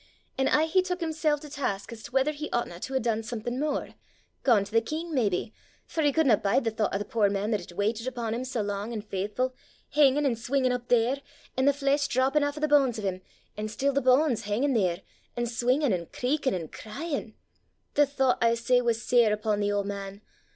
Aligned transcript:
An' 0.35 0.47
aye 0.47 0.65
he 0.65 0.81
tuik 0.81 0.99
himsel' 0.99 1.37
to 1.37 1.47
task 1.47 1.91
as 1.93 2.01
to 2.01 2.11
whether 2.11 2.31
he 2.31 2.49
ouchtna 2.49 2.79
to 2.79 2.93
hae 2.95 2.99
dune 2.99 3.21
something 3.21 3.59
mair 3.59 3.93
gane 4.43 4.63
to 4.63 4.71
the 4.71 4.81
king 4.81 5.13
maybe 5.13 5.53
for 5.85 6.01
he 6.01 6.11
couldna 6.11 6.37
bide 6.37 6.63
the 6.63 6.71
thoucht 6.71 6.95
o' 6.95 6.97
the 6.97 7.05
puir 7.05 7.29
man 7.29 7.51
that 7.51 7.59
had 7.59 7.77
waitit 7.77 8.07
upo' 8.07 8.31
him 8.35 8.43
sae 8.43 8.63
lang 8.63 8.93
an' 8.93 9.03
faithfu', 9.03 9.51
hingin' 9.89 10.25
an' 10.25 10.35
swingin' 10.35 10.71
up 10.71 10.87
there, 10.87 11.21
an' 11.55 11.65
the 11.65 11.71
flesh 11.71 12.07
drappin' 12.07 12.41
aff 12.43 12.55
the 12.59 12.67
banes 12.67 12.97
o' 12.97 13.03
'im, 13.03 13.21
an' 13.55 13.67
still 13.67 13.93
the 13.93 14.01
banes 14.01 14.45
hingin' 14.45 14.73
there, 14.73 15.03
an' 15.37 15.45
swingin' 15.45 15.93
an' 15.93 16.07
creakin' 16.11 16.55
an' 16.55 16.69
cryin'! 16.69 17.35
The 17.93 18.07
thoucht, 18.07 18.39
I 18.43 18.55
say, 18.55 18.81
was 18.81 18.99
sair 19.03 19.31
upo' 19.31 19.55
the 19.55 19.71
auld 19.71 19.85
man. 19.85 20.23